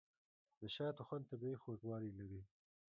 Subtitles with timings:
[0.59, 2.41] د شاتو خوند طبیعي خوږوالی لري.